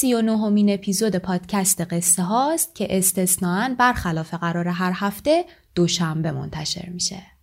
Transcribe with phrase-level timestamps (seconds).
[0.00, 6.88] سی و نهمین اپیزود پادکست قصه هاست که استثناعا برخلاف قرار هر هفته دوشنبه منتشر
[6.88, 7.37] میشه.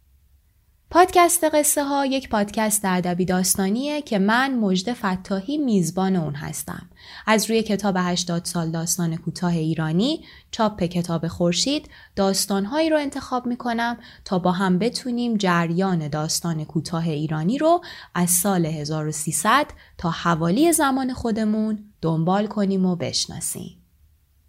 [0.95, 6.89] پادکست قصه ها یک پادکست ادبی داستانیه که من مجد فتاحی میزبان اون هستم.
[7.27, 13.97] از روی کتاب 80 سال داستان کوتاه ایرانی، چاپ کتاب خورشید، داستانهایی رو انتخاب می‌کنم
[14.25, 17.81] تا با هم بتونیم جریان داستان کوتاه ایرانی رو
[18.13, 19.65] از سال 1300
[19.97, 23.77] تا حوالی زمان خودمون دنبال کنیم و بشناسیم.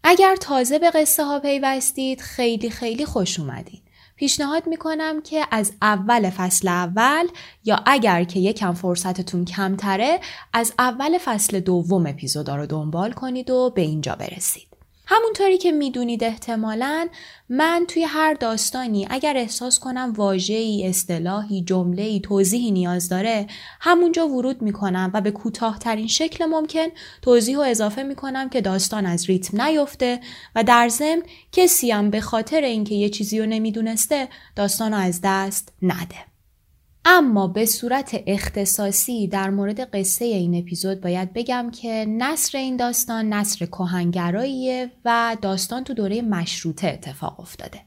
[0.05, 3.86] اگر تازه به قصه ها پیوستید خیلی خیلی خوش اومدید.
[4.17, 7.27] پیشنهاد می‌کنم که از اول فصل اول
[7.64, 10.21] یا اگر که یکم فرصتتون کمتره
[10.53, 14.75] از اول فصل دوم اپیزودا رو دنبال کنید و به اینجا برسید.
[15.06, 17.09] همونطوری که می‌دونید احتمالا
[17.49, 23.47] من توی هر داستانی اگر احساس کنم واژه‌ای، اصطلاحی، جمله‌ای، توضیحی نیاز داره
[23.81, 26.87] همونجا ورود می‌کنم و به کوتاهترین شکل ممکن
[27.22, 30.21] توضیح و اضافه می‌کنم که داستان از ریتم نیفته
[30.55, 31.22] و در ضمن
[31.53, 36.35] کسی هم به خاطر اینکه یه چیزی رو نمی‌دونسته داستان رو از دست نده.
[37.09, 43.33] اما به صورت اختصاصی در مورد قصه این اپیزود باید بگم که نصر این داستان
[43.33, 47.81] نصر کهنگراییه و داستان تو دوره مشروطه اتفاق افتاده.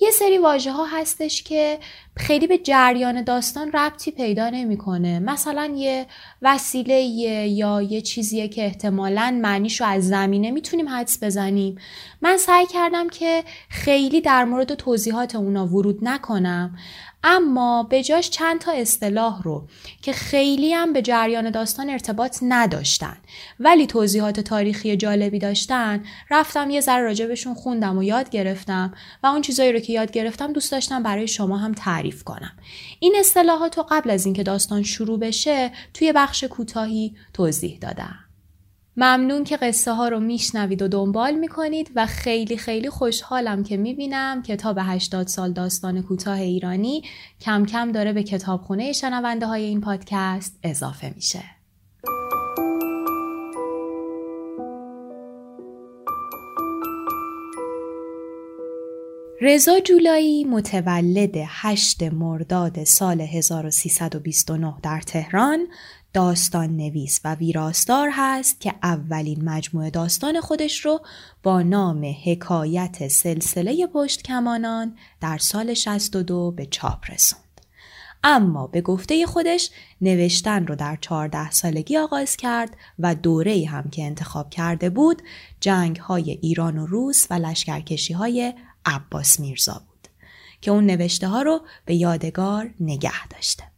[0.00, 1.78] یه سری واژه ها هستش که
[2.16, 5.18] خیلی به جریان داستان ربطی پیدا نمی‌کنه.
[5.18, 6.06] مثلا یه
[6.42, 11.78] وسیله یا یه چیزیه که احتمالا معنیش رو از زمینه می‌تونیم حدس بزنیم.
[12.22, 16.76] من سعی کردم که خیلی در مورد توضیحات اونا ورود نکنم.
[17.24, 19.68] اما به جاش چند تا اصطلاح رو
[20.02, 23.16] که خیلی هم به جریان داستان ارتباط نداشتن.
[23.60, 26.04] ولی توضیحات تاریخی جالبی داشتن.
[26.30, 30.52] رفتم یه ذره راجبشون خوندم و یاد گرفتم و اون چیزایی رو که یاد گرفتم
[30.52, 32.52] دوست داشتم برای شما هم تعریف کنم.
[33.00, 38.23] این اصطلاحات رو قبل از اینکه داستان شروع بشه توی بخش کوتاهی توضیح دادم.
[38.96, 44.42] ممنون که قصه ها رو میشنوید و دنبال می‌کنید و خیلی خیلی خوشحالم که می‌بینم
[44.42, 47.02] کتاب 80 سال داستان کوتاه ایرانی
[47.40, 51.42] کم کم داره به کتابخونه شنونده های این پادکست اضافه میشه.
[59.40, 65.66] رضا جولایی متولد 8 مرداد سال 1329 در تهران
[66.14, 71.00] داستان نویس و ویراستار هست که اولین مجموعه داستان خودش رو
[71.42, 77.60] با نام حکایت سلسله پشت کمانان در سال 62 به چاپ رسوند.
[78.24, 79.70] اما به گفته خودش
[80.00, 85.22] نوشتن رو در 14 سالگی آغاز کرد و دوره هم که انتخاب کرده بود
[85.60, 88.54] جنگ های ایران و روس و لشکرکشی های
[88.86, 90.08] عباس میرزا بود
[90.60, 93.73] که اون نوشته ها رو به یادگار نگه داشته.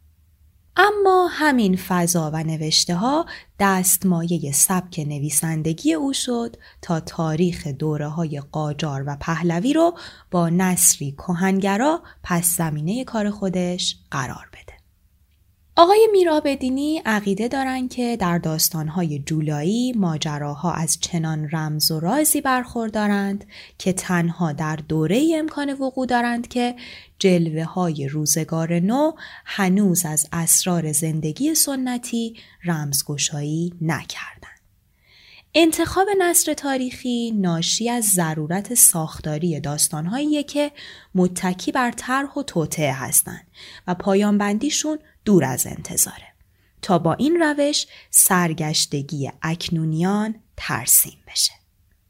[0.77, 3.25] اما همین فضا و نوشته ها
[3.59, 9.97] دستمایه سبک نویسندگی او شد تا تاریخ دوره های قاجار و پهلوی رو
[10.31, 14.76] با نصری کهنگرا پس زمینه کار خودش قرار بده.
[15.79, 23.45] آقای میرابدینی عقیده دارند که در داستانهای جولایی ماجراها از چنان رمز و رازی برخوردارند
[23.77, 26.75] که تنها در دوره امکان وقوع دارند که
[27.19, 29.11] جلوه های روزگار نو
[29.45, 34.56] هنوز از اسرار زندگی سنتی رمزگشایی نکردند.
[35.59, 40.71] انتخاب نصر تاریخی ناشی از ضرورت ساختاری داستانهایی که
[41.15, 43.47] متکی بر طرح و توطعه هستند
[43.87, 46.33] و پایان بندیشون دور از انتظاره.
[46.81, 51.53] تا با این روش سرگشتگی اکنونیان ترسیم بشه.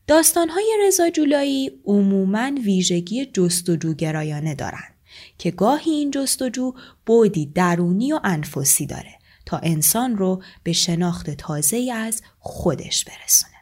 [0.08, 4.96] داستانهای رضا جولایی عموماً ویژگی جستجوگرایانه دارند
[5.38, 6.74] که گاهی این جستجو
[7.06, 9.17] بودی درونی و انفسی داره
[9.48, 13.54] تا انسان رو به شناخت تازه از خودش برسونه.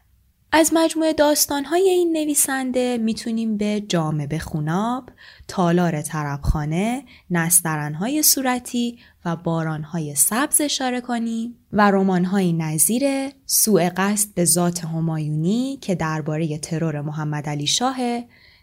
[0.52, 5.10] از مجموعه داستانهای این نویسنده می‌تونیم به جامعه خوناب،
[5.48, 13.04] تالار طربخانه، نسترنهای صورتی و بارانهای سبز اشاره کنیم و رمانهای نظیر
[13.46, 17.98] سوء قصد به ذات همایونی که درباره ترور محمد علی شاه،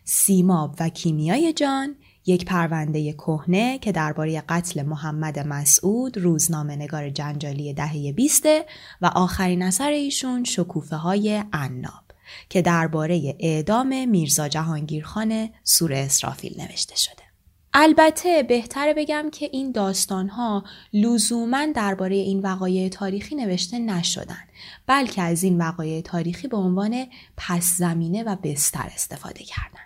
[0.05, 1.95] سیماب و کیمیای جان
[2.27, 8.67] یک پرونده کهنه که درباره قتل محمد مسعود روزنامه نگار جنجالی دهه بیسته
[9.01, 12.03] و آخرین اثر ایشون شکوفه های عناب
[12.49, 17.23] که درباره اعدام میرزا جهانگیرخان سور اسرافیل نوشته شده.
[17.75, 24.45] البته بهتره بگم که این داستان ها لزوما درباره این وقایع تاریخی نوشته نشدن
[24.87, 29.82] بلکه از این وقایع تاریخی به عنوان پس زمینه و بستر استفاده کردن.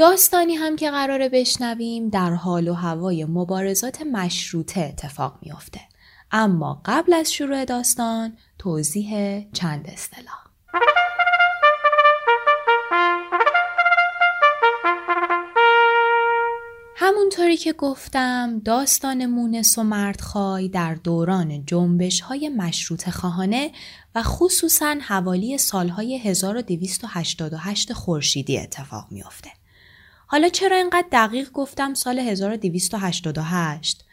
[0.00, 5.80] داستانی هم که قراره بشنویم در حال و هوای مبارزات مشروطه اتفاق میافته.
[6.32, 10.38] اما قبل از شروع داستان توضیح چند اصطلاح.
[16.96, 23.72] همونطوری که گفتم داستان مونس و مردخای در دوران جنبش های مشروط خواهانه
[24.14, 29.59] و خصوصا حوالی سالهای 1288 خورشیدی اتفاق میافته.
[30.32, 34.04] حالا چرا اینقدر دقیق گفتم سال 1288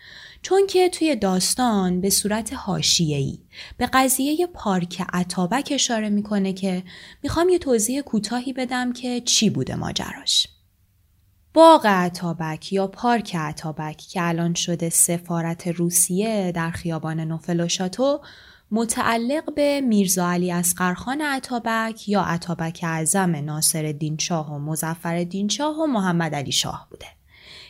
[0.41, 3.39] چون که توی داستان به صورت حاشیه‌ای
[3.77, 6.83] به قضیه پارک عطابک اشاره می‌کنه که
[7.23, 10.47] می‌خوام یه توضیح کوتاهی بدم که چی بوده ماجراش.
[11.53, 18.21] باغ عطابک یا پارک عطابک که الان شده سفارت روسیه در خیابان نوفل و شاتو
[18.71, 25.85] متعلق به میرزا علی اسقرخان عطابک یا عطابک اعظم ناصر شاه و مزفر شاه و
[25.85, 27.05] محمد علی شاه بوده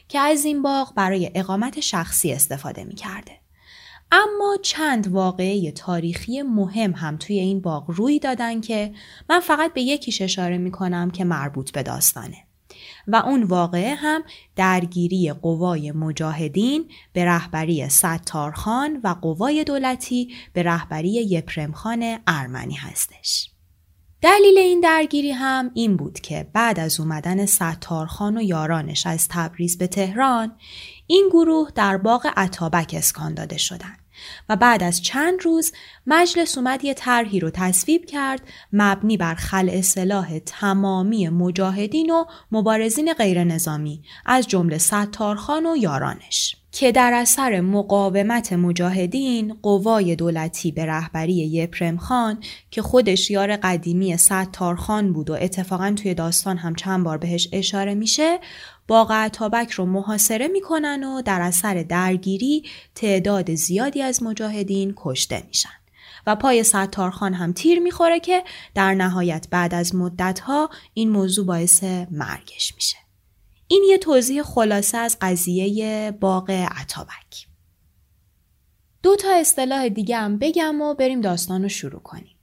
[0.07, 3.31] که از این باغ برای اقامت شخصی استفاده می کرده.
[4.11, 8.93] اما چند واقعه تاریخی مهم هم توی این باغ روی دادن که
[9.29, 12.46] من فقط به یکیش اشاره می کنم که مربوط به داستانه.
[13.07, 14.23] و اون واقعه هم
[14.55, 23.49] درگیری قوای مجاهدین به رهبری ستارخان و قوای دولتی به رهبری یپرمخان ارمنی هستش.
[24.21, 29.77] دلیل این درگیری هم این بود که بعد از اومدن ستارخان و یارانش از تبریز
[29.77, 30.55] به تهران
[31.07, 34.06] این گروه در باغ عطابک اسکان داده شدند
[34.49, 35.71] و بعد از چند روز
[36.07, 38.41] مجلس اومد یه طرحی رو تصویب کرد
[38.73, 46.55] مبنی بر خلع سلاح تمامی مجاهدین و مبارزین غیر نظامی از جمله ستارخان و یارانش.
[46.71, 52.37] که در اثر مقاومت مجاهدین قوای دولتی به رهبری یپرم خان
[52.71, 57.95] که خودش یار قدیمی ستارخان بود و اتفاقا توی داستان هم چند بار بهش اشاره
[57.95, 58.39] میشه
[58.87, 62.63] باغ عطابک رو محاصره می‌کنن و در اثر درگیری
[62.95, 65.69] تعداد زیادی از مجاهدین کشته میشن
[66.27, 68.43] و پای ستارخان هم تیر می‌خوره که
[68.75, 73.06] در نهایت بعد از مدتها این موضوع باعث مرگش میشه.
[73.67, 77.47] این یه توضیح خلاصه از قضیه باغ عطابک.
[79.03, 82.35] دو تا اصطلاح دیگه هم بگم و بریم داستان رو شروع کنیم.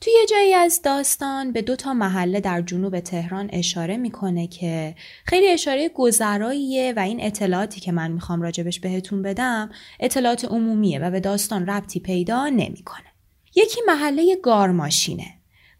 [0.00, 4.94] توی یه جایی از داستان به دو تا محله در جنوب تهران اشاره می‌کنه که
[5.26, 9.70] خیلی اشاره گذراییه و این اطلاعاتی که من می‌خوام راجبش بهتون بدم
[10.00, 13.06] اطلاعات عمومیه و به داستان ربطی پیدا نمی‌کنه.
[13.54, 15.26] یکی محله گارماشینه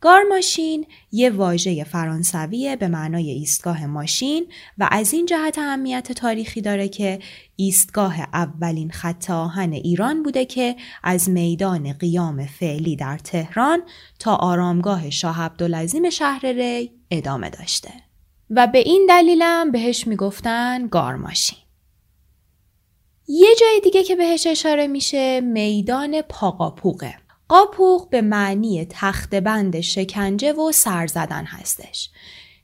[0.04, 4.46] گارماشین یه واژه فرانسویه به معنای ایستگاه ماشین
[4.78, 7.18] و از این جهت اهمیت تاریخی داره که
[7.56, 13.82] ایستگاه اولین خط آهن ایران بوده که از میدان قیام فعلی در تهران
[14.18, 17.90] تا آرامگاه شاه عبدالعظیم شهر ری ادامه داشته.
[18.50, 21.58] و به این دلیلم بهش می‌گفتن گارماشین
[23.28, 27.23] یه جای دیگه که بهش اشاره میشه میدان پاقاپوقه.
[27.48, 32.10] قاپوق به معنی تخت بند شکنجه و سر زدن هستش.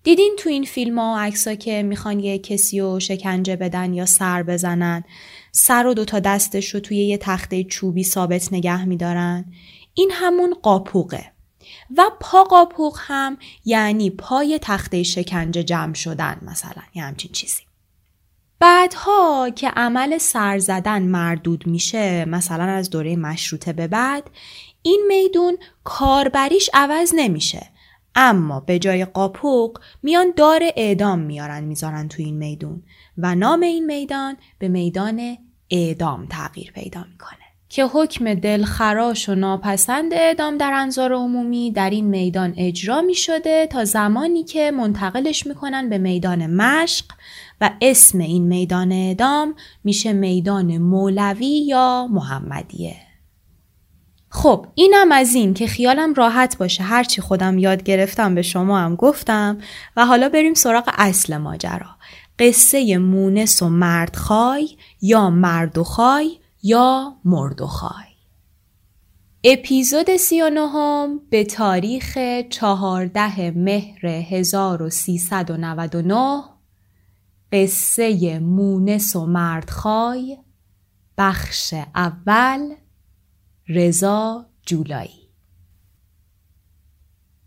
[0.02, 4.06] دیدین تو این فیلم ها و عکس که می‌خوان یه کسی رو شکنجه بدن یا
[4.06, 5.04] سر بزنن
[5.52, 9.44] سر و دوتا دستش رو توی یه تخته چوبی ثابت نگه میدارن.
[9.94, 11.32] این همون قاپوقه.
[11.96, 17.62] و پا قاپوق هم یعنی پای تخته شکنجه جمع شدن مثلا یه همچین چیزی.
[18.60, 24.30] بعدها که عمل سر زدن مردود میشه مثلا از دوره مشروطه به بعد
[24.82, 27.66] این میدون کاربریش عوض نمیشه.
[28.14, 32.82] اما به جای قاپوق میان دار اعدام میارن می‌ذارن تو این میدون
[33.18, 35.38] و نام این میدان به میدان
[35.70, 37.38] اعدام تغییر پیدا می‌کنه.
[37.68, 43.66] که حکم دلخراش و ناپسند اعدام در انظار عمومی در این میدان اجرا می شده
[43.66, 47.04] تا زمانی که منتقلش می‌کنن به میدان مشق
[47.60, 52.96] و اسم این میدان اعدام میشه میدان مولوی یا محمدیه.
[54.28, 58.96] خب اینم از این که خیالم راحت باشه هرچی خودم یاد گرفتم به شما هم
[58.96, 59.58] گفتم
[59.96, 61.96] و حالا بریم سراغ اصل ماجرا.
[62.38, 68.10] قصه مونس و مردخای یا مردوخای یا مردوخای
[69.44, 72.18] اپیزود سی و نهم به تاریخ
[72.50, 76.42] چهارده مهر 1399
[77.52, 80.38] قصه مونس و مردخای
[81.18, 82.74] بخش اول
[83.68, 85.20] رضا جولایی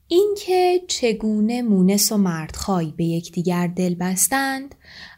[0.08, 4.76] اینکه چگونه مونس و مردخای به یکدیگر دل بستند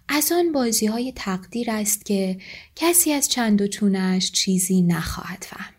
[0.07, 2.37] از آن بازی های تقدیر است که
[2.75, 5.75] کسی از چند و چونش چیزی نخواهد فهمید.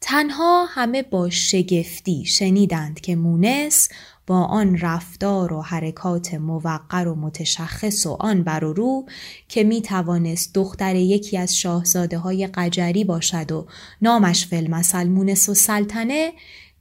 [0.00, 3.88] تنها همه با شگفتی شنیدند که مونس
[4.32, 9.06] آن رفتار و حرکات موقر و متشخص و آن بر و رو
[9.48, 13.66] که می توانست دختر یکی از شاهزاده های قجری باشد و
[14.02, 16.32] نامش فلمسل مونس و سلطنه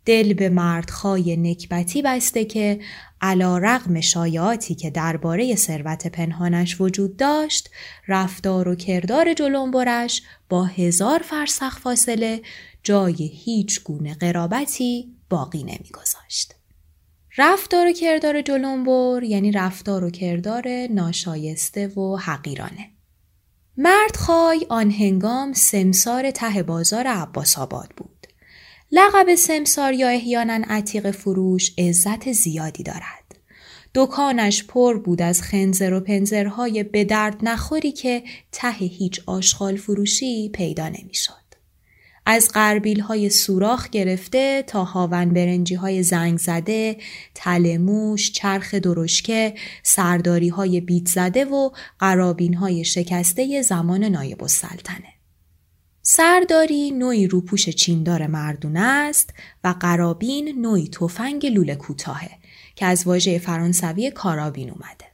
[0.05, 2.79] دل به مردخای نکبتی بسته که
[3.21, 7.69] علا رغم شایعاتی که درباره ثروت پنهانش وجود داشت
[8.07, 12.41] رفتار و کردار جلنبرش با هزار فرسخ فاصله
[12.83, 16.60] جای هیچ گونه قرابتی باقی نمیگذاشت.
[17.37, 22.89] رفتار و کردار جلنبر یعنی رفتار و کردار ناشایسته و حقیرانه.
[23.77, 28.27] مردخای آن هنگام سمسار ته بازار عباس آباد بود.
[28.91, 33.35] لقب سمسار یا احیانا عتیق فروش عزت زیادی دارد.
[33.95, 40.49] دکانش پر بود از خنزر و پنزرهای به درد نخوری که ته هیچ آشغال فروشی
[40.49, 41.40] پیدا نمی‌شد.
[42.25, 46.97] از قربیل های سوراخ گرفته تا هاون برنجی های زنگ زده،
[47.35, 55.13] تلموش، چرخ درشکه، سرداری های بیت زده و قرابین های شکسته زمان نایب السلطنه.
[56.01, 62.31] سرداری نوعی روپوش چیندار مردونه است و قرابین نوعی تفنگ لوله کوتاهه
[62.75, 65.05] که از واژه فرانسوی کارابین اومده.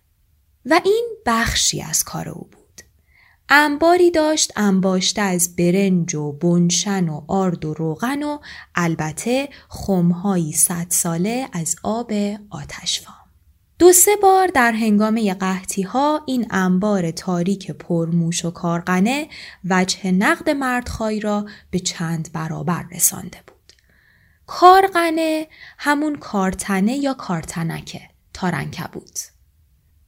[0.65, 2.56] و این بخشی از کار او بود.
[3.49, 8.39] انباری داشت انباشته از برنج و بنشن و آرد و روغن و
[8.75, 12.11] البته خمهایی صد ساله از آب
[12.49, 13.15] آتشفام.
[13.79, 19.27] دو سه بار در هنگامه قحطی ها این انبار تاریک پرموش و کارغنه
[19.69, 23.73] وجه نقد مردخای را به چند برابر رسانده بود.
[24.47, 28.01] کارغنه همون کارتنه یا کارتنکه
[28.33, 29.19] تارنکه بود.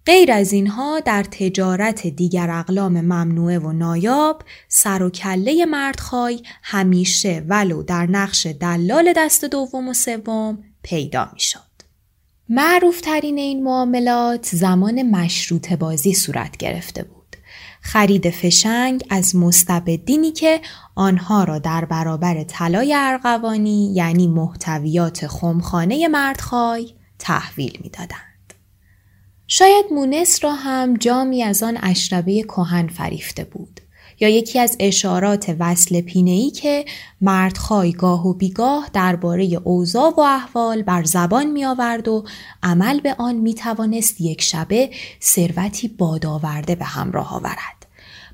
[0.10, 7.44] غیر از اینها در تجارت دیگر اقلام ممنوعه و نایاب سر و کله مردخای همیشه
[7.48, 11.60] ولو در نقش دلال دست دوم و سوم پیدا می شد.
[12.50, 17.36] معروف ترین این معاملات زمان مشروط بازی صورت گرفته بود.
[17.82, 20.62] خرید فشنگ از مستبدینی که
[20.96, 28.29] آنها را در برابر طلای ارغوانی یعنی محتویات خمخانه مردخای تحویل می‌دادند.
[29.51, 33.79] شاید مونس را هم جامی از آن اشربه کهن فریفته بود.
[34.20, 36.86] یا یکی از اشارات وصل پینه‌ای که
[37.22, 42.24] مردخای گاه و بیگاه درباره اوضاع و احوال بر زبان می آورد و
[42.63, 44.89] عمل به آن می توانست یک شبه
[45.22, 47.79] ثروتی بادآورده به همراه آورد.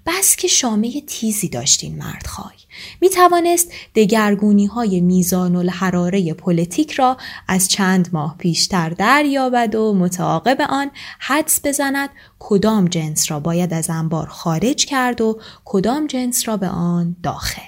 [0.05, 2.55] بس که شامه تیزی داشت این مردخای.
[3.01, 10.61] می توانست دگرگونی های میزان الحراره پلیتیک را از چند ماه پیشتر دریابد و متعاقب
[10.69, 12.09] آن حدس بزند
[12.39, 17.61] کدام جنس را باید از انبار خارج کرد و کدام جنس را به آن داخل.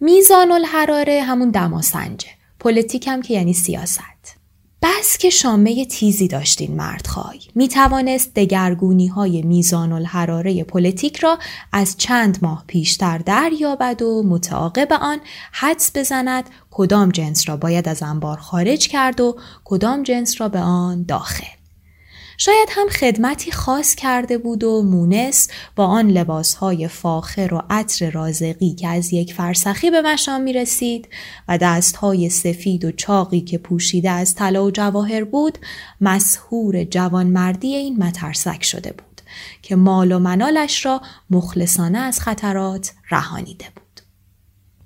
[0.00, 2.28] میزان الحراره همون دماسنجه.
[2.60, 4.15] پلیتیک هم که یعنی سیاست.
[4.98, 11.38] بس که شامه تیزی داشت این مردخای می توانست دگرگونی های میزان الحراره پلیتیک را
[11.72, 15.18] از چند ماه پیشتر دریابد و متعاقب آن
[15.52, 20.58] حدس بزند کدام جنس را باید از انبار خارج کرد و کدام جنس را به
[20.58, 21.55] آن داخل.
[22.38, 28.74] شاید هم خدمتی خاص کرده بود و مونس با آن لباسهای فاخر و عطر رازقی
[28.74, 31.08] که از یک فرسخی به مشام می رسید
[31.48, 35.58] و دستهای سفید و چاقی که پوشیده از طلا و جواهر بود
[36.00, 39.20] مسهور جوانمردی این مترسک شده بود
[39.62, 41.00] که مال و منالش را
[41.30, 43.85] مخلصانه از خطرات رهانیده بود.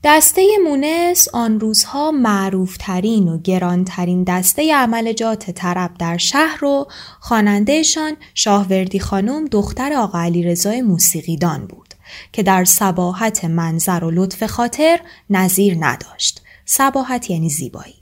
[0.05, 6.87] دسته مونس آن روزها معروفترین و گرانترین دسته عملجات طرب در شهر و
[7.21, 11.95] خوانندهشان شاهوردی خانم دختر آقا رضای موسیقیدان بود
[12.33, 16.43] که در سباحت منظر و لطف خاطر نظیر نداشت.
[16.65, 18.00] سباحت یعنی زیبایی.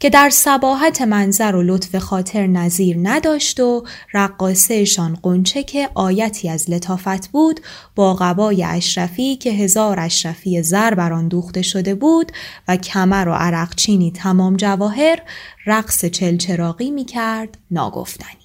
[0.00, 6.70] که در سباحت منظر و لطف خاطر نظیر نداشت و رقاسهشان قنچه که آیتی از
[6.70, 7.60] لطافت بود
[7.94, 12.32] با قبای اشرفی که هزار اشرفی زر بر آن دوخته شده بود
[12.68, 15.22] و کمر و عرقچینی تمام جواهر
[15.66, 18.40] رقص چلچراقی می کرد ناگفتنی.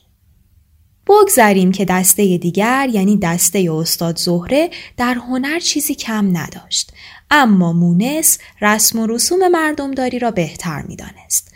[1.08, 6.92] بگذاریم که دسته دیگر یعنی دسته استاد زهره در هنر چیزی کم نداشت
[7.32, 11.52] اما مونس رسم و رسوم مردمداری را بهتر می‌دانست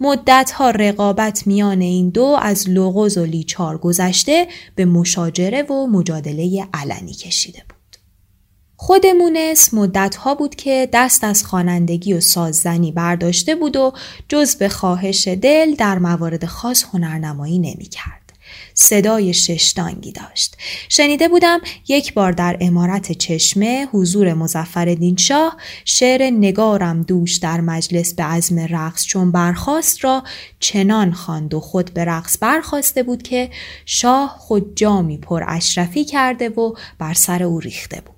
[0.00, 7.14] مدتها رقابت میان این دو از لغز و لیچار گذشته به مشاجره و مجادله علنی
[7.14, 7.96] کشیده بود.
[8.76, 13.92] خود مونس مدتها بود که دست از خوانندگی و ساززنی برداشته بود و
[14.28, 18.21] جز به خواهش دل در موارد خاص هنرنمایی نمی‌کرد.
[18.82, 20.56] صدای ششتانگی داشت.
[20.88, 28.14] شنیده بودم یک بار در امارت چشمه حضور مزفر شاه شعر نگارم دوش در مجلس
[28.14, 30.22] به عزم رقص چون برخواست را
[30.60, 33.50] چنان خواند و خود به رقص برخواسته بود که
[33.86, 38.11] شاه خود جامی پر اشرفی کرده و بر سر او ریخته بود.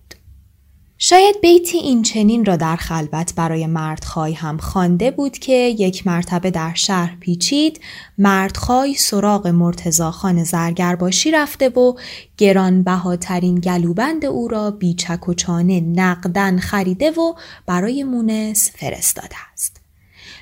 [0.98, 6.50] شاید بیتی این چنین را در خلوت برای مردخای هم خوانده بود که یک مرتبه
[6.50, 7.80] در شهر پیچید
[8.18, 11.94] مردخای سراغ مرتزاخان زرگرباشی رفته و
[12.38, 17.34] گرانبهاترین گلوبند او را بیچک و چانه نقدن خریده و
[17.66, 19.80] برای مونس فرستاده است.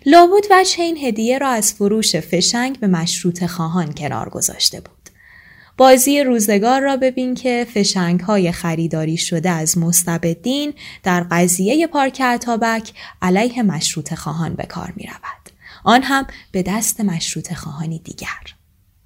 [0.06, 5.01] لابد وجه این هدیه را از فروش فشنگ به مشروط خواهان کنار گذاشته بود.
[5.76, 12.92] بازی روزگار را ببین که فشنگ های خریداری شده از مستبدین در قضیه پارک عطابک
[13.22, 15.52] علیه مشروط خواهان به کار می رود.
[15.84, 18.54] آن هم به دست مشروط خواهانی دیگر.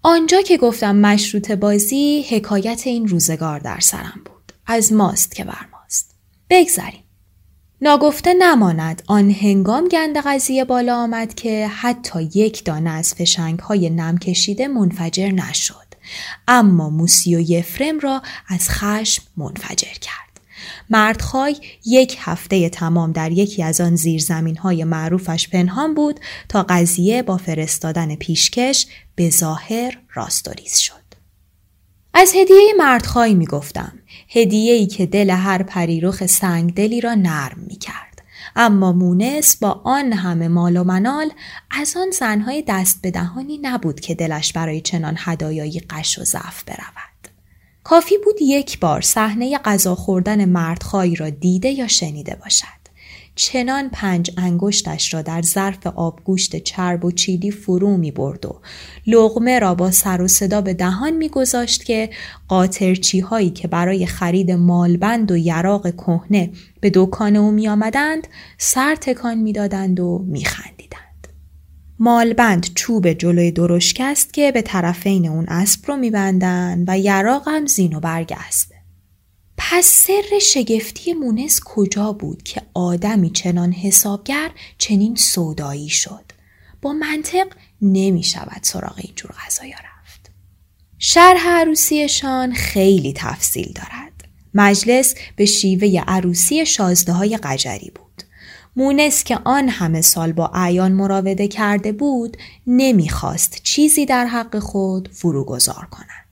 [0.03, 4.53] آنجا که گفتم مشروط بازی حکایت این روزگار در سرم بود.
[4.67, 6.15] از ماست که بر ماست.
[6.51, 7.03] بگذریم.
[7.81, 13.91] ناگفته نماند آن هنگام گند قضیه بالا آمد که حتی یک دانه از فشنگ های
[13.91, 15.86] نم کشیده منفجر نشد.
[16.49, 20.27] اما موسی و یفرم را از خشم منفجر کرد.
[20.91, 27.23] مردخای یک هفته تمام در یکی از آن زیرزمین های معروفش پنهان بود تا قضیه
[27.23, 31.07] با فرستادن پیشکش به ظاهر راستوریز شد.
[32.15, 33.93] از هدیه مردخای می گفتم.
[34.29, 38.06] هدیه ای که دل هر پریرخ سنگدلی را نرم می کرد.
[38.57, 41.31] اما مونس با آن همه مال و منال
[41.71, 46.65] از آن زنهای دست به دهانی نبود که دلش برای چنان هدایایی قش و ضعف
[46.65, 47.33] برود.
[47.85, 52.86] کافی بود یک بار صحنه غذا خوردن مردخایی را دیده یا شنیده باشد.
[53.37, 58.61] چنان پنج انگشتش را در ظرف آبگوشت چرب و چیلی فرو می برد و
[59.07, 62.11] لغمه را با سر و صدا به دهان می گذاشت که
[62.49, 68.27] قاطرچی هایی که برای خرید مالبند و یراق کهنه به دکان او می آمدند
[68.59, 71.29] سر تکان می دادند و می خندیدند.
[71.99, 77.67] مالبند چوب جلوی درشک است که به طرفین اون اسب رو بندند و یراق هم
[77.67, 78.76] زین و برگ است.
[79.57, 86.25] پس سر شگفتی مونس کجا بود که آدمی چنان حسابگر چنین سودایی شد؟
[86.83, 87.47] با منطق
[87.83, 90.31] نمی شود سراغ اینجور غذایا رفت.
[90.99, 94.13] شرح عروسیشان خیلی تفصیل دارد.
[94.55, 98.23] مجلس به شیوه عروسی شازده های قجری بود.
[98.77, 105.09] مونس که آن همه سال با اعیان مراوده کرده بود نمی‌خواست چیزی در حق خود
[105.13, 106.26] فروگذار کند.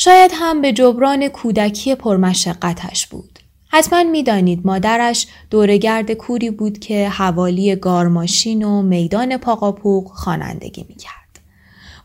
[0.00, 3.38] شاید هم به جبران کودکی پرمشقتش بود.
[3.68, 11.40] حتما می‌دانید مادرش دورگرد کوری بود که حوالی گارماشین و میدان پاقاپوق خوانندگی می‌کرد.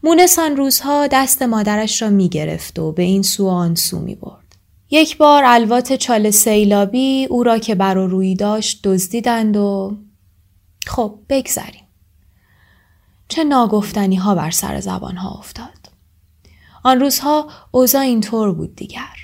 [0.03, 4.55] مونسان روزها دست مادرش را می‌گرفت و به این سو آن سو می برد.
[4.89, 9.97] یک بار الوات چال سیلابی او را که بر روی داشت دزدیدند و
[10.87, 11.87] خب بگذریم.
[13.27, 15.82] چه ناگفتنی ها بر سر زبان ها افتاد.
[16.83, 19.15] آن روزها اوضاع اینطور بود دیگر.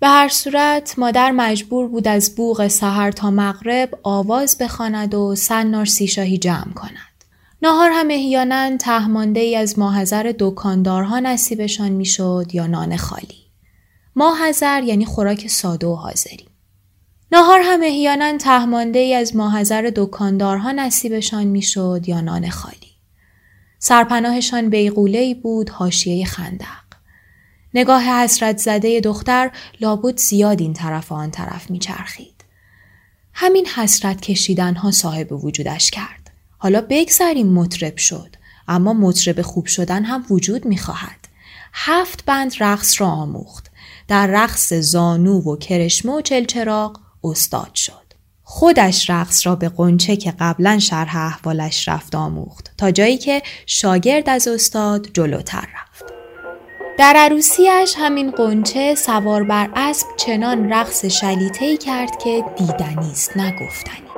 [0.00, 5.84] به هر صورت مادر مجبور بود از بوغ سحر تا مغرب آواز بخواند و سنار
[5.84, 7.24] سیشاهی جمع کند.
[7.62, 13.40] ناهار هم احیانا تهمانده ای از ماهزر دکاندارها نصیبشان می‌شد یا نان خالی.
[14.16, 16.48] ماهزر یعنی خوراک ساده و حاضری.
[17.32, 22.89] ناهار هم احیانا تهمانده ای از ماهزر دکاندارها نصیبشان می‌شد یا نان خالی.
[23.82, 26.84] سرپناهشان بیغوله بود حاشیه خندق.
[27.74, 32.44] نگاه حسرت زده دختر لابد زیاد این طرف و آن طرف میچرخید.
[33.34, 36.30] همین حسرت کشیدن ها صاحب وجودش کرد.
[36.58, 38.36] حالا بگذاریم مطرب شد.
[38.68, 41.28] اما مطرب خوب شدن هم وجود می‌خواهد.
[41.72, 43.70] هفت بند رقص را آموخت.
[44.08, 47.99] در رقص زانو و کرشمه و چلچراغ استاد شد.
[48.52, 54.28] خودش رقص را به قنچه که قبلا شرح احوالش رفت آموخت تا جایی که شاگرد
[54.28, 56.04] از استاد جلوتر رفت.
[56.98, 64.09] در عروسیش همین قنچه سوار بر اسب چنان رقص شلیته کرد که دیدنی است نگفتنی.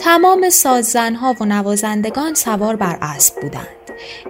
[0.00, 3.66] تمام ساززنها و نوازندگان سوار بر اسب بودند.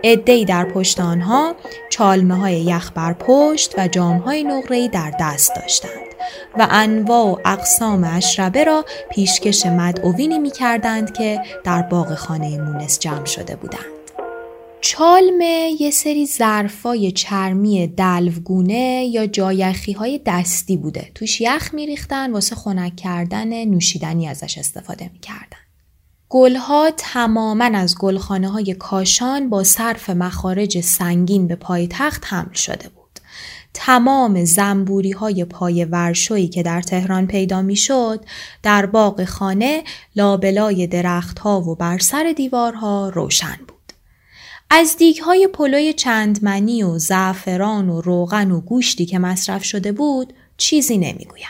[0.04, 1.54] عدهای در پشت آنها
[1.90, 6.06] چالمه های یخ بر پشت و جام های نقره‌ای در دست داشتند
[6.58, 12.98] و انواع و اقسام اشربه را پیشکش مدعوینی می کردند که در باغ خانه مونس
[12.98, 13.99] جمع شده بودند.
[14.90, 21.10] چالمه یه سری ظرفای چرمی دلوگونه یا جایخی های دستی بوده.
[21.14, 25.58] توش یخ میریختن واسه خنک کردن نوشیدنی ازش استفاده می‌کردن.
[26.28, 32.88] گلها تماما از گلخانه های کاشان با صرف مخارج سنگین به پای تخت حمل شده
[32.88, 33.20] بود.
[33.74, 38.24] تمام زنبوری های پای ورشویی که در تهران پیدا می شد
[38.62, 39.82] در باغ خانه
[40.16, 43.79] لابلای درختها و بر سر دیوارها روشن بود.
[44.72, 50.32] از دیگ های پلوی چندمنی و زعفران و روغن و گوشتی که مصرف شده بود
[50.56, 51.48] چیزی نمی‌گویم.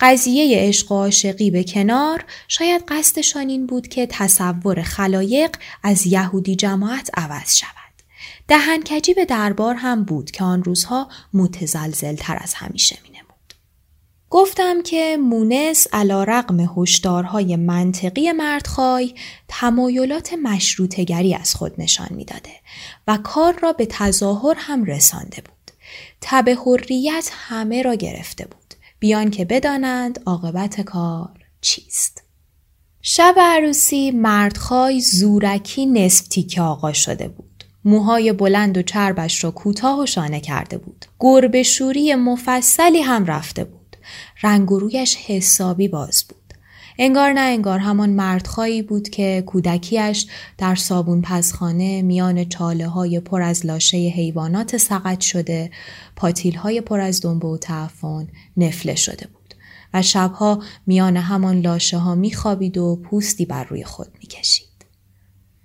[0.00, 6.56] قضیه عشق و عاشقی به کنار شاید قصدشان این بود که تصور خلایق از یهودی
[6.56, 7.68] جماعت عوض شود.
[8.48, 13.17] دهنکجی به دربار هم بود که آن روزها متزلزل تر از همیشه می.
[14.30, 19.14] گفتم که مونس علا رقم هشدارهای منطقی مردخای
[19.48, 22.50] تمایلات مشروطگری از خود نشان می‌داده
[23.06, 25.70] و کار را به تظاهر هم رسانده بود.
[26.20, 28.74] تب حریت همه را گرفته بود.
[28.98, 32.22] بیان که بدانند عاقبت کار چیست.
[33.02, 37.64] شب عروسی مردخای زورکی نصف تیکه آقا شده بود.
[37.84, 41.04] موهای بلند و چربش را کوتاه و شانه کرده بود.
[41.20, 43.77] گربه شوری مفصلی هم رفته بود.
[44.42, 46.38] رنگ رویش حسابی باز بود.
[46.98, 50.26] انگار نه انگار همان مردخایی بود که کودکیش
[50.58, 55.70] در صابون پسخانه میان چاله های پر از لاشه حیوانات سقط شده
[56.16, 59.54] پاتیل های پر از دنبه و تعفن نفله شده بود
[59.94, 64.68] و شبها میان همان لاشه ها میخوابید و پوستی بر روی خود می‌کشید.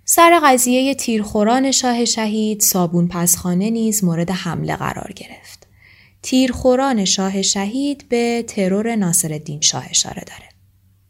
[0.05, 5.67] سر قضیه تیرخوران شاه شهید صابون پسخانه نیز مورد حمله قرار گرفت.
[6.23, 10.49] تیرخوران شاه شهید به ترور ناصرالدین شاه اشاره داره.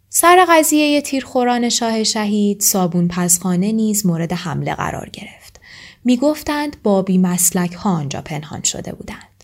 [0.10, 5.60] سر قضیه تیرخوران شاه شهید صابون پسخانه نیز مورد حمله قرار گرفت.
[6.04, 9.44] می گفتند بابی مسلک ها آنجا پنهان شده بودند.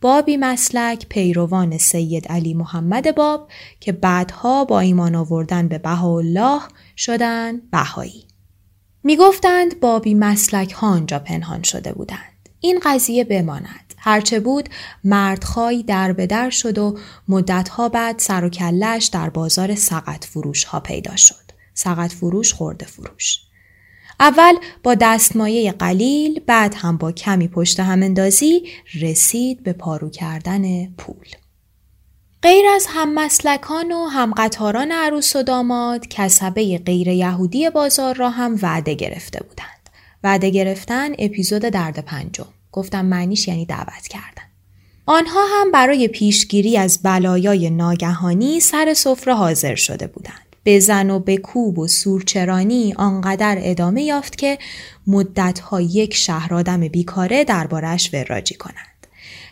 [0.00, 3.50] بابی مسلک پیروان سید علی محمد باب
[3.80, 6.60] که بعدها با ایمان آوردن به بهاءالله
[6.96, 8.24] شدن بهایی.
[9.02, 12.48] می گفتند بابی مسلک ها آنجا پنهان شده بودند.
[12.60, 13.87] این قضیه بماند.
[13.98, 14.68] هرچه بود
[15.04, 20.64] مردخای در به در شد و مدتها بعد سر و کلش در بازار سقط فروش
[20.64, 21.48] ها پیدا شد.
[21.74, 23.38] سقط فروش خورده فروش.
[24.20, 28.68] اول با دستمایه قلیل بعد هم با کمی پشت هم اندازی
[29.00, 31.26] رسید به پارو کردن پول.
[32.42, 38.30] غیر از هم مسلکان و هم قطاران عروس و داماد کسبه غیر یهودی بازار را
[38.30, 39.90] هم وعده گرفته بودند.
[40.24, 42.46] وعده گرفتن اپیزود درد پنجم.
[42.72, 44.42] گفتم معنیش یعنی دعوت کردن.
[45.06, 50.48] آنها هم برای پیشگیری از بلایای ناگهانی سر سفره حاضر شده بودند.
[50.64, 54.58] به زن و به کوب و سورچرانی آنقدر ادامه یافت که
[55.06, 59.06] مدتها یک شهر آدم بیکاره دربارش وراجی کنند.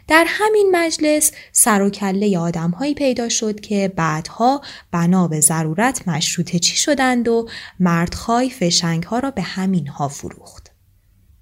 [0.09, 4.61] در همین مجلس سر و کله آدمهایی پیدا شد که بعدها
[4.93, 7.49] بنا به ضرورت مشروطه چی شدند و
[7.81, 10.66] مردخای فشنگ ها را به همین ها فروخت.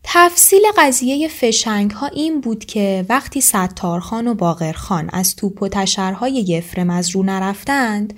[0.04, 6.32] تفصیل قضیه فشنگ ها این بود که وقتی ستارخان و باقرخان از توپ و تشرهای
[6.32, 8.14] یفرم از رو نرفتند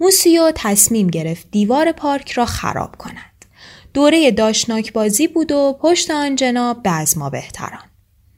[0.00, 3.44] موسیو تصمیم گرفت دیوار پارک را خراب کند.
[3.94, 7.84] دوره داشناک بازی بود و پشت آن جناب بزما بهتران.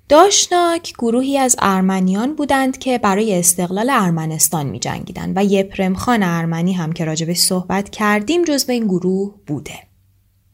[0.09, 6.73] داشناک گروهی از ارمنیان بودند که برای استقلال ارمنستان می جنگیدند و یپرم خان ارمنی
[6.73, 9.88] هم که راجبش صحبت کردیم جزو این گروه بوده.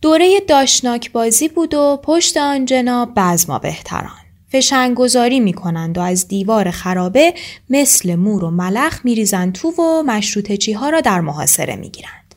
[0.04, 4.20] دوره داشناک بازی بود و پشت آن جناب بزما بهتران.
[4.52, 7.34] فشنگگذاری می کنند و از دیوار خرابه
[7.70, 12.34] مثل مور و ملخ می ریزند تو و مشروطه ها را در محاصره می گیرند.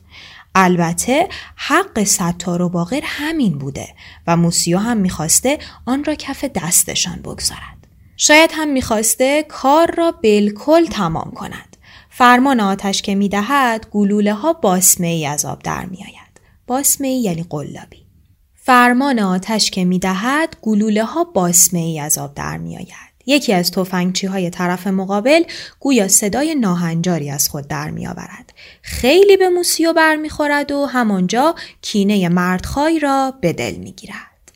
[0.54, 3.88] البته حق ستار و باقر همین بوده
[4.26, 7.86] و موسیو هم می‌خواسته آن را کف دستشان بگذارد.
[8.16, 11.76] شاید هم می‌خواسته کار را بالکل تمام کند.
[12.10, 16.27] فرمان آتش که می‌دهد گلوله ها باسمه ای از آب در میآید.
[16.68, 18.06] باسمه یعنی قلابی.
[18.54, 23.08] فرمان آتش که می‌دهد گلوله ها باسمه ای از آب در می آید.
[23.26, 25.42] یکی از توفنگچی های طرف مقابل
[25.80, 28.52] گویا صدای ناهنجاری از خود در می آورد.
[28.82, 34.52] خیلی به موسیو برمیخورد و همانجا کینه مردخای را به دل می گیرد.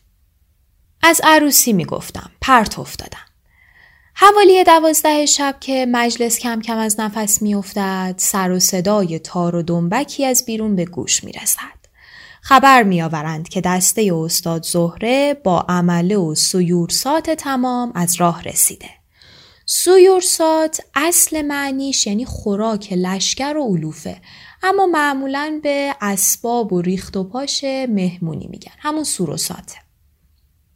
[1.02, 2.30] از عروسی می گفتم.
[2.40, 3.26] پرت افتادم.
[4.14, 9.56] حوالی دوازده شب که مجلس کم کم از نفس می افتد، سر و صدای تار
[9.56, 11.81] و دنبکی از بیرون به گوش می رسد.
[12.44, 18.90] خبر میآورند که دسته استاد زهره با عمله و سیورسات تمام از راه رسیده.
[19.66, 24.16] سیورسات اصل معنیش یعنی خوراک لشکر و علوفه
[24.62, 29.76] اما معمولا به اسباب و ریخت و پاش مهمونی میگن همون سوروساته.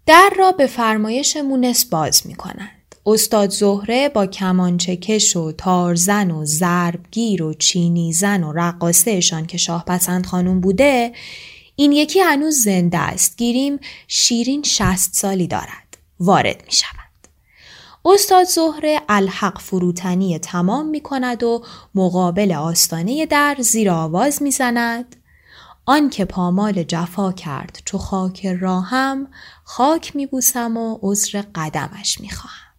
[0.07, 2.95] در را به فرمایش مونس باز می‌کنند.
[3.07, 9.59] استاد زهره با کمانچه کش و تارزن و ضربگیر و چینی زن و رقاسهشان که
[9.59, 11.13] شاه پسند خانوم بوده
[11.77, 13.37] این یکی هنوز زنده است.
[13.37, 15.99] گیریم شیرین شست سالی دارد.
[16.21, 17.07] وارد می شود.
[18.05, 25.17] استاد زهره الحق فروتنی تمام می کند و مقابل آستانه در زیر آواز می زند.
[25.87, 29.29] آن که پامال جفا کرد چو خاک راهم
[29.65, 32.73] خاک می بوسم و عذر قدمش می خواهم.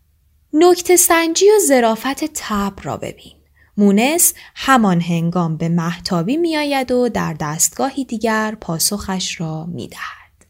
[0.53, 3.37] نکت سنجی و زرافت تب را ببین.
[3.79, 10.45] مونس همان هنگام به محتابی میآید و در دستگاهی دیگر پاسخش را می دهد.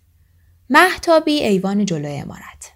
[0.69, 2.71] محتابی ایوان جلوی امارت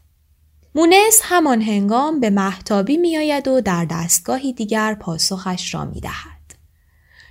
[0.76, 6.56] مونس همان هنگام به محتابی میآید و در دستگاهی دیگر پاسخش را می دهد.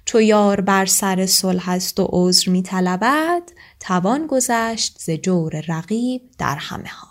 [0.04, 3.42] چو یار بر سر صلح است و عذر می طلبد
[3.80, 7.10] توان گذشت ز جور رقیب در همه حال.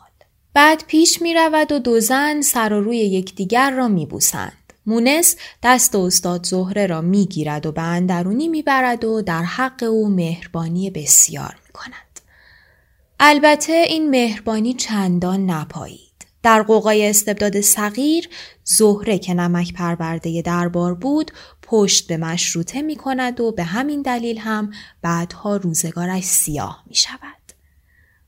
[0.53, 4.58] بعد پیش می رود و دو زن سر و روی یکدیگر را می بوسند.
[4.89, 10.89] مونس دست استاد زهره را می‌گیرد و به اندرونی می‌برد و در حق او مهربانی
[10.89, 12.19] بسیار می‌کند.
[13.19, 16.27] البته این مهربانی چندان نپایید.
[16.43, 18.29] در قوقای استبداد صغیر
[18.63, 24.37] زهره که نمک پرورده دربار بود پشت به مشروطه می کند و به همین دلیل
[24.37, 24.71] هم
[25.01, 27.38] بعدها روزگارش سیاه می شود.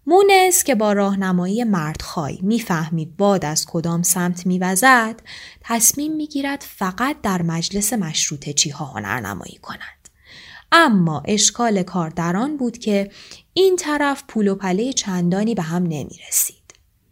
[0.07, 5.21] مونس که با راهنمایی مردخای می‌فهمید باد از کدام سمت میوزد
[5.61, 10.09] تصمیم می‌گیرد فقط در مجلس مشروطه چی ها هنرنمایی کند
[10.71, 13.11] اما اشکال کار در آن بود که
[13.53, 16.61] این طرف پول و پله چندانی به هم نمی رسید.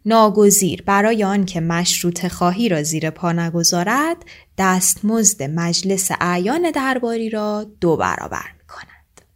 [0.06, 4.16] ناگزیر برای آن که مشروط خواهی را زیر پا نگذارد
[4.58, 9.26] دستمزد مجلس اعیان درباری را دو برابر می کند.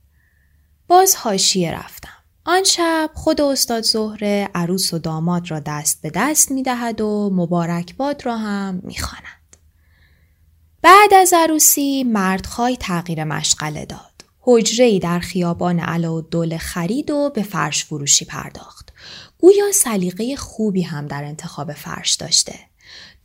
[0.88, 2.03] باز هاشیه رفتم.
[2.46, 7.30] آن شب خود استاد زهره عروس و داماد را دست به دست می دهد و
[7.32, 9.56] مبارکباد را هم می خاند.
[10.82, 14.24] بعد از عروسی مردخای تغییر مشغله داد.
[14.40, 18.92] حجره در خیابان علاءالدوله خرید و به فرش فروشی پرداخت.
[19.38, 22.54] گویا سلیقه خوبی هم در انتخاب فرش داشته.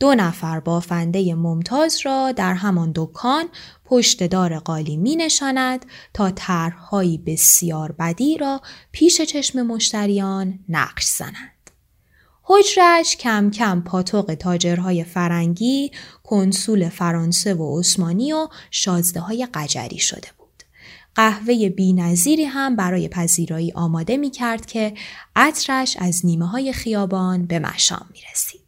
[0.00, 3.48] دو نفر بافنده ممتاز را در همان دکان
[3.84, 8.60] پشت دار قالی می نشاند تا طرحهایی بسیار بدی را
[8.92, 11.70] پیش چشم مشتریان نقش زنند.
[12.42, 15.90] حجرش کم کم پاتوق تاجرهای فرنگی،
[16.22, 20.62] کنسول فرانسه و عثمانی و شازده های قجری شده بود.
[21.14, 24.94] قهوه بی هم برای پذیرایی آماده می کرد که
[25.36, 28.59] عطرش از نیمه های خیابان به مشام می رسید.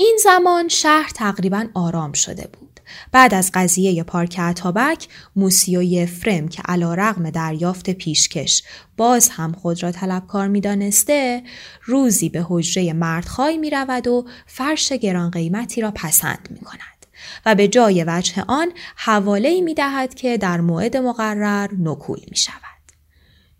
[0.00, 2.80] این زمان شهر تقریبا آرام شده بود.
[3.12, 8.62] بعد از قضیه پارک عطابک موسیوی فرم که علا رغم دریافت پیشکش
[8.96, 11.42] باز هم خود را طلبکار می دانسته
[11.84, 17.06] روزی به حجره مردخای می رود و فرش گران قیمتی را پسند می کند
[17.46, 22.56] و به جای وجه آن حواله می دهد که در موعد مقرر نکول می شود.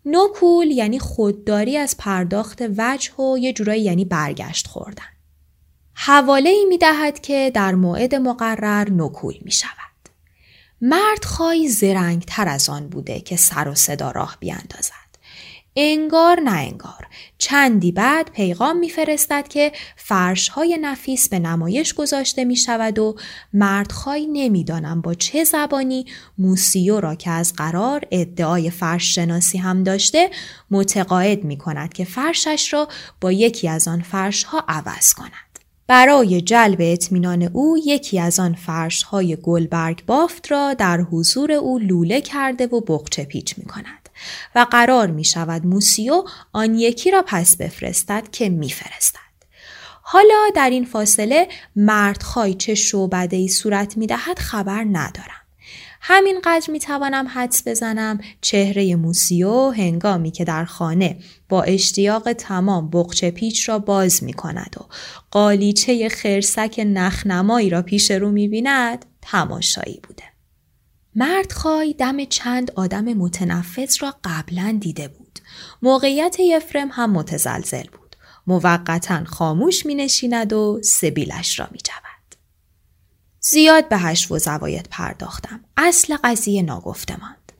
[0.05, 5.20] نکول یعنی خودداری از پرداخت وجه و یه جورایی یعنی برگشت خوردن.
[6.05, 9.71] حواله ای می دهد که در موعد مقرر نکول می شود.
[10.81, 14.93] مرد خواهی زرنگ تر از آن بوده که سر و صدا راه بیاندازد.
[15.75, 22.55] انگار نه انگار چندی بعد پیغام میفرستد که فرش های نفیس به نمایش گذاشته می
[22.55, 23.15] شود و
[23.53, 26.05] مردخوای نمی‌دانم با چه زبانی
[26.37, 30.29] موسیو را که از قرار ادعای فرش شناسی هم داشته
[30.71, 32.87] متقاعد می کند که فرشش را
[33.21, 35.50] با یکی از آن فرش ها عوض کند.
[35.91, 41.79] برای جلب اطمینان او یکی از آن فرش های گلبرگ بافت را در حضور او
[41.79, 44.09] لوله کرده و بغچه پیچ می کند.
[44.55, 46.23] و قرار می شود موسیو
[46.53, 49.19] آن یکی را پس بفرستد که میفرستد.
[50.01, 55.40] حالا در این فاصله مردخوای چه شعبده ای صورت می دهد خبر ندارم.
[56.03, 61.17] همینقدر می توانم حدس بزنم چهره موسیو هنگامی که در خانه
[61.49, 64.85] با اشتیاق تمام بقچه پیچ را باز می کند و
[65.31, 70.23] قالیچه خرسک نخنمایی را پیش رو می بیند تماشایی بوده.
[71.15, 75.39] مردخای دم چند آدم متنفذ را قبلا دیده بود.
[75.81, 78.15] موقعیت یفرم هم متزلزل بود.
[78.47, 82.10] موقتا خاموش می نشیند و سبیلش را می جود.
[83.43, 85.59] زیاد به هشت و زواید پرداختم.
[85.77, 87.51] اصل قضیه ناگفته ماند.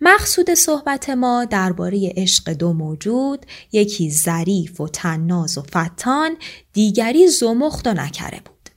[0.00, 6.36] مقصود صحبت ما درباره عشق دو موجود یکی ظریف و تناز و فتان
[6.72, 8.68] دیگری زمخت و نکره بود.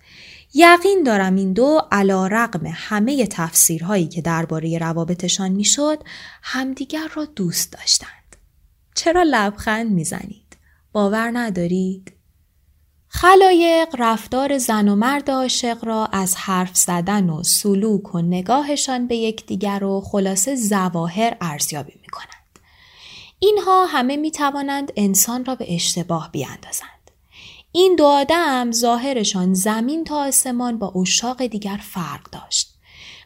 [0.53, 6.03] یقین دارم این دو علا رقم همه تفسیرهایی که درباره روابطشان می‌شد
[6.43, 8.35] همدیگر را دوست داشتند.
[8.95, 10.57] چرا لبخند می‌زنید؟
[10.91, 12.11] باور ندارید؟
[13.21, 19.15] خلایق رفتار زن و مرد عاشق را از حرف زدن و سلوک و نگاهشان به
[19.15, 22.59] یکدیگر و خلاصه زواهر ارزیابی می کنند.
[23.39, 27.11] اینها همه می توانند انسان را به اشتباه بیاندازند.
[27.71, 32.73] این دو آدم ظاهرشان زمین تا آسمان با اشاق دیگر فرق داشت.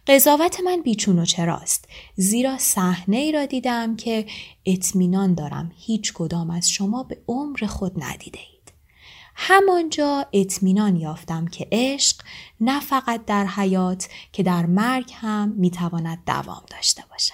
[0.07, 4.25] قضاوت من بیچون و چراست زیرا صحنه ای را دیدم که
[4.65, 8.50] اطمینان دارم هیچ کدام از شما به عمر خود ندیده.
[9.43, 12.15] همانجا اطمینان یافتم که عشق
[12.59, 17.33] نه فقط در حیات که در مرگ هم می‌تواند دوام داشته باشد.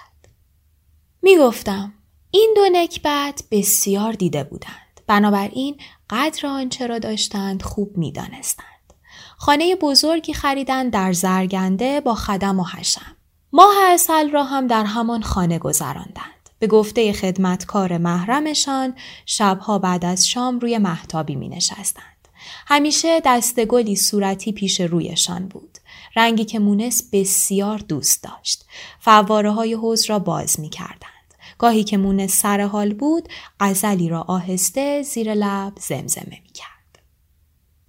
[1.21, 1.93] می گفتم
[2.31, 5.01] این دو نکبت بسیار دیده بودند.
[5.07, 5.77] بنابراین
[6.09, 8.93] قدر آنچه را داشتند خوب می دانستند.
[9.37, 13.15] خانه بزرگی خریدند در زرگنده با خدم و حشم.
[13.53, 16.36] ماه اصل را هم در همان خانه گذراندند.
[16.59, 18.93] به گفته خدمتکار محرمشان
[19.25, 22.27] شبها بعد از شام روی محتابی می نشستند.
[22.67, 25.77] همیشه دستگلی صورتی پیش رویشان بود.
[26.15, 28.65] رنگی که مونس بسیار دوست داشت.
[28.99, 31.33] فواره های حوز را باز می کردند.
[31.57, 36.76] گاهی که مونه سر حال بود غزلی را آهسته زیر لب زمزمه می کرد.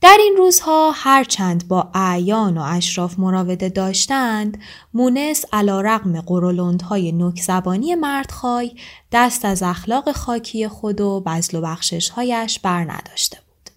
[0.00, 4.58] در این روزها هرچند با اعیان و اشراف مراوده داشتند
[4.94, 8.76] مونس علا رقم قرولندهای نک زبانی مردخای
[9.12, 13.70] دست از اخلاق خاکی خود و بزل و بخششهایش بر نداشته بود.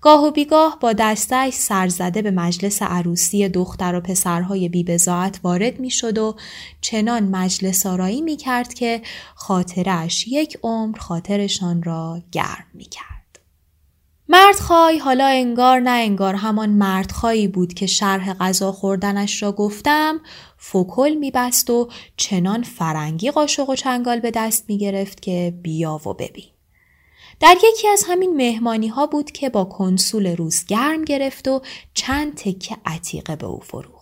[0.00, 5.90] گاه و بیگاه با دستش سرزده به مجلس عروسی دختر و پسرهای بیبزاعت وارد می
[5.90, 6.36] شد و
[6.80, 9.02] چنان مجلس آرایی می کرد که
[9.34, 13.09] خاطرش یک عمر خاطرشان را گرم می کرد.
[14.32, 20.20] مردخای حالا انگار نه انگار همان مردخایی بود که شرح غذا خوردنش را گفتم
[20.58, 26.14] فکل میبست و چنان فرنگی قاشق و چنگال به دست می گرفت که بیا و
[26.14, 26.44] ببین.
[27.40, 31.62] در یکی از همین مهمانی ها بود که با کنسول روز گرم گرفت و
[31.94, 33.99] چند تکه عتیقه به او فروخت.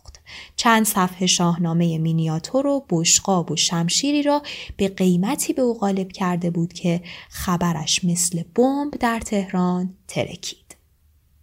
[0.57, 4.42] چند صفحه شاهنامه مینیاتور و بشقاب و شمشیری را
[4.77, 10.68] به قیمتی به او غالب کرده بود که خبرش مثل بمب در تهران ترکید.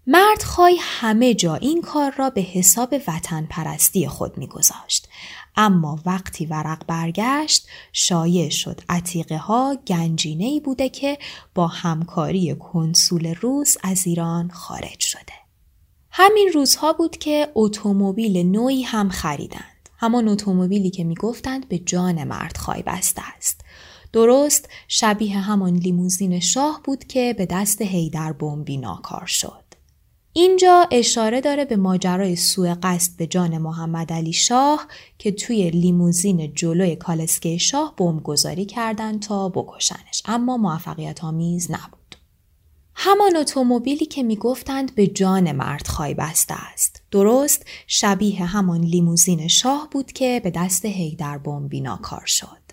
[0.07, 5.07] مرد خواهی همه جا این کار را به حساب وطن پرستی خود میگذاشت
[5.55, 11.17] اما وقتی ورق برگشت شایع شد عتیقه ها گنجینه ای بوده که
[11.55, 15.44] با همکاری کنسول روس از ایران خارج شده.
[16.17, 19.89] همین روزها بود که اتومبیل نوعی هم خریدند.
[19.97, 23.61] همان اتومبیلی که می‌گفتند به جان مرد خواهی بسته است.
[24.13, 29.63] درست شبیه همان لیموزین شاه بود که به دست هیدر بمبی ناکار شد.
[30.33, 36.53] اینجا اشاره داره به ماجرای سوء قصد به جان محمد علی شاه که توی لیموزین
[36.53, 42.04] جلوی کالسکه شاه بمبگذاری کردند تا بکشنش اما موفقیت آمیز نبود.
[42.95, 47.01] همان اتومبیلی که می‌گفتند به جان مرد خواهی بسته است.
[47.11, 52.65] درست شبیه همان لیموزین شاه بود که به دست هیدر بمبی ناکار شد.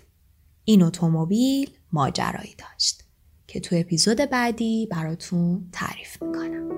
[0.65, 3.03] این اتومبیل ماجرایی داشت
[3.47, 6.69] که تو اپیزود بعدی براتون تعریف می‌کنم.